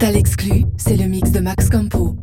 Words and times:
Total 0.00 0.16
Exclu, 0.16 0.64
c'est 0.78 0.96
le 0.96 1.04
mix 1.04 1.30
de 1.30 1.40
Max 1.40 1.68
Campo. 1.68 2.16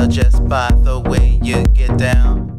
tell 0.00 0.08
just 0.08 0.48
by 0.48 0.70
the 0.82 0.98
way 0.98 1.38
you 1.42 1.62
get 1.74 1.96
down. 1.98 2.56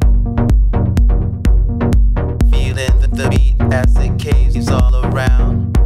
Feeling 2.52 3.00
the, 3.00 3.10
the 3.12 3.30
beat 3.30 3.56
as 3.74 3.96
it 3.98 4.20
caves 4.20 4.70
all 4.70 5.06
around. 5.06 5.81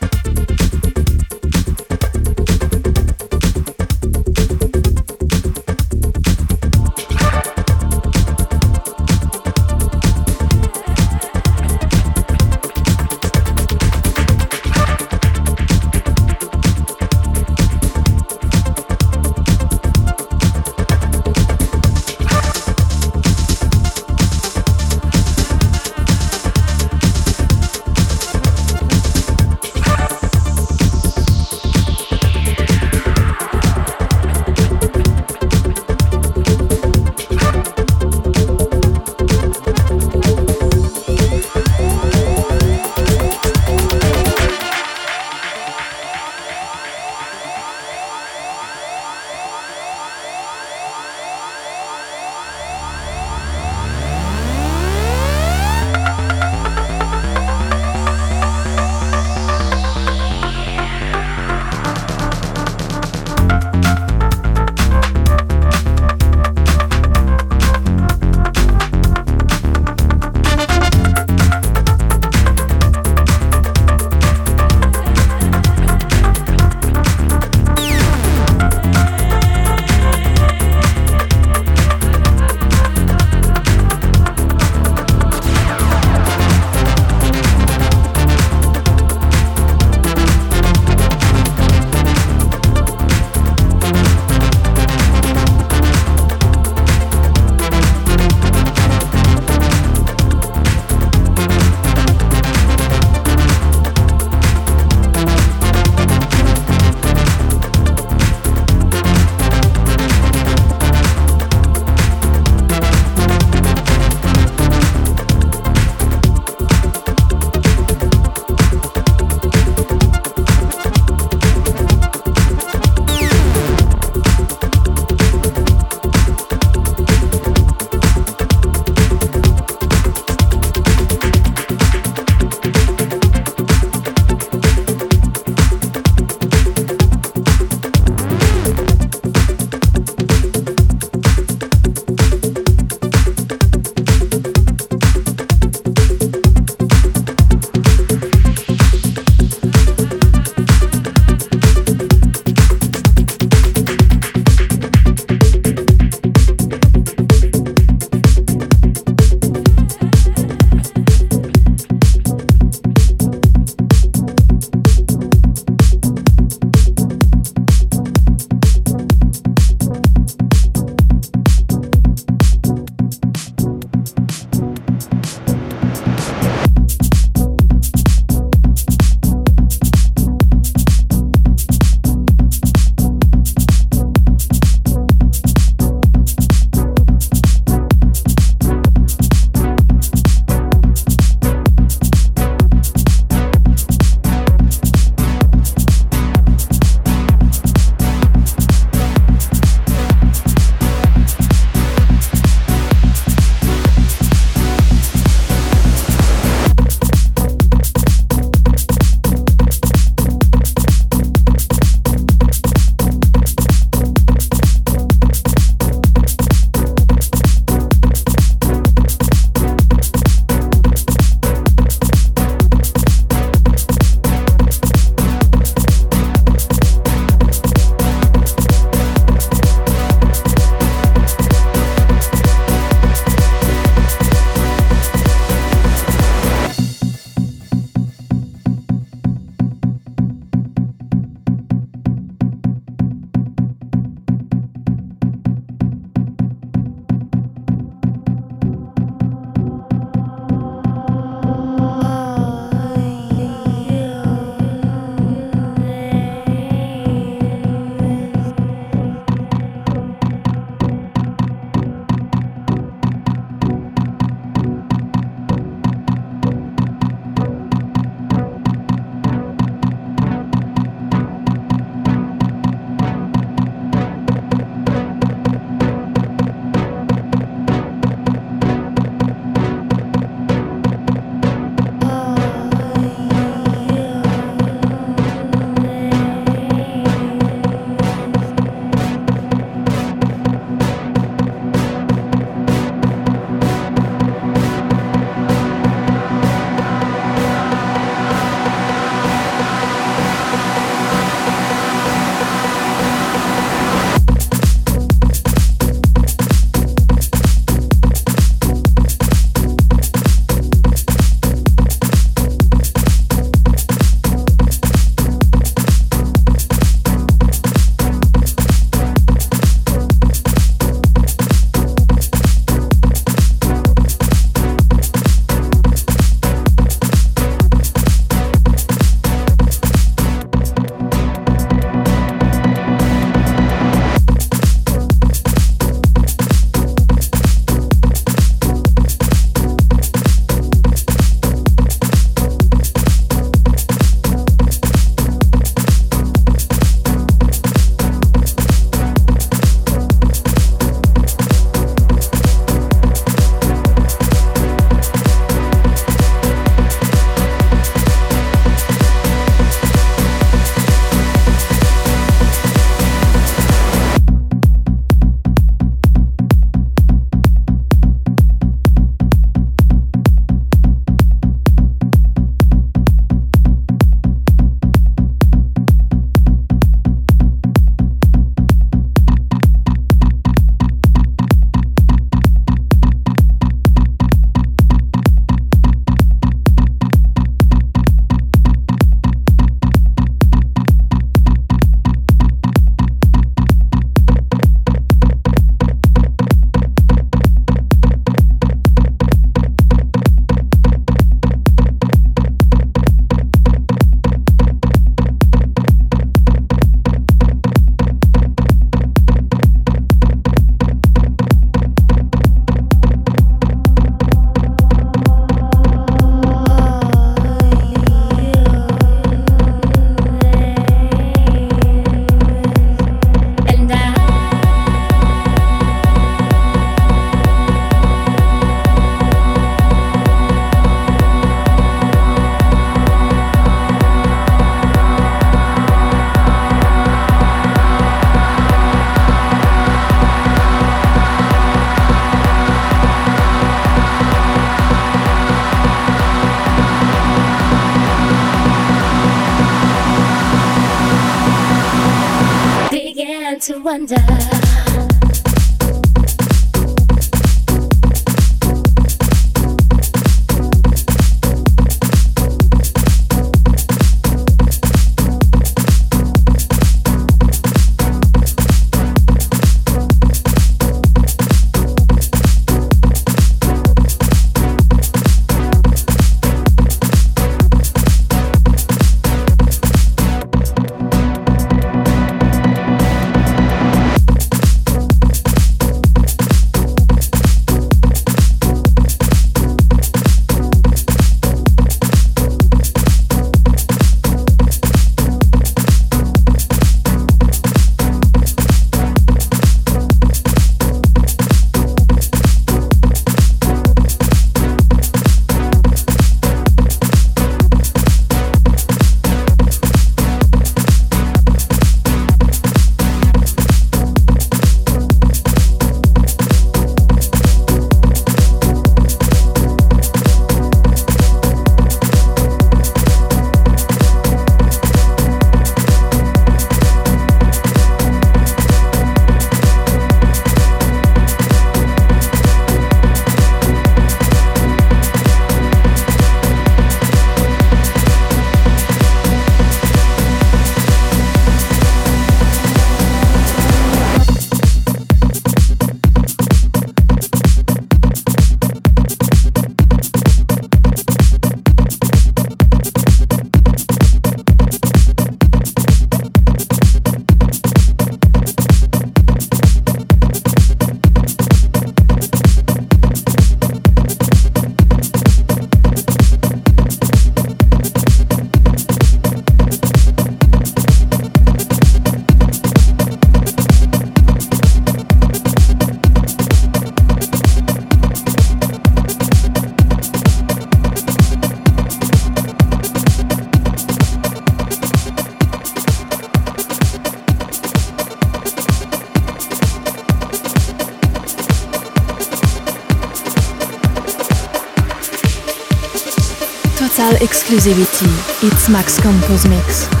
Exclusivity. 597.61 598.47
It's 598.47 598.69
Max 598.69 598.99
Campos 598.99 599.45
Mix. 599.47 600.00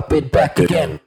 up 0.00 0.12
and 0.12 0.30
back 0.30 0.58
again. 0.58 0.99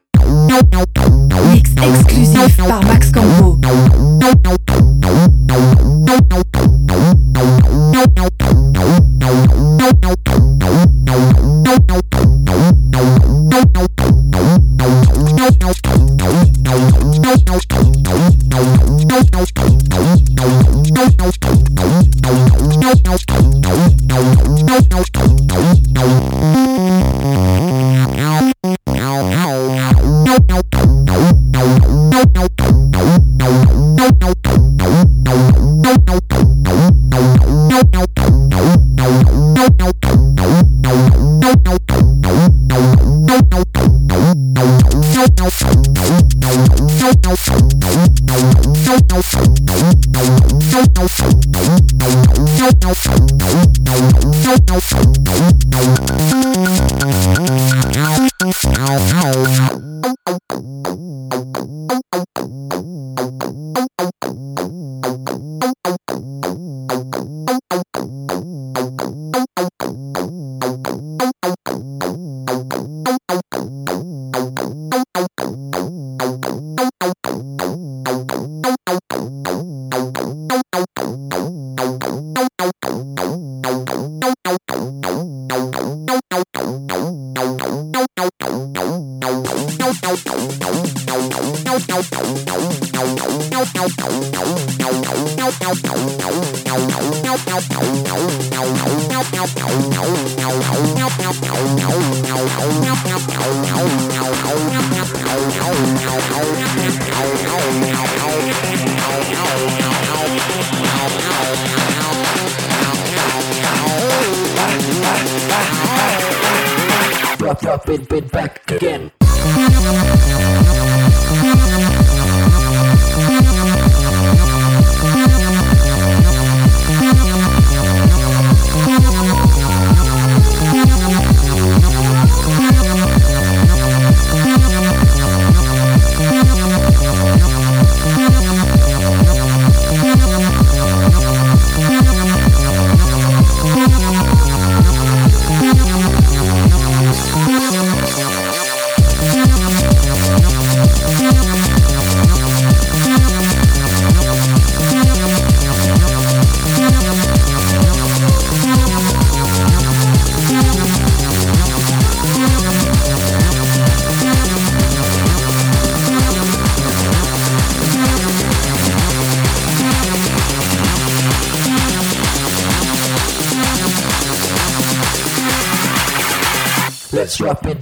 Again. 177.41 177.72